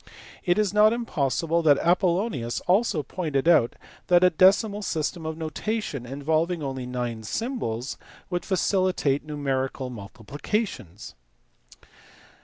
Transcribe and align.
It 0.43 0.57
is 0.57 0.73
not 0.73 0.93
impossible 0.93 1.61
that 1.61 1.77
Apollonius 1.77 2.59
also 2.61 3.03
pointed 3.03 3.47
out 3.47 3.75
that 4.07 4.23
a 4.23 4.31
decimal 4.31 4.81
system 4.81 5.27
of 5.27 5.37
notation, 5.37 6.07
involving 6.07 6.63
only 6.63 6.87
nine 6.87 7.21
symbols, 7.21 7.99
would 8.31 8.43
facilitate 8.43 9.23
numerical 9.23 9.91
multiplications. 9.91 11.13